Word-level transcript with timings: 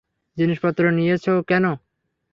জিনিসপত্র 0.37 0.83
নিয়েছ 0.91 1.25
কেন? 1.49 1.65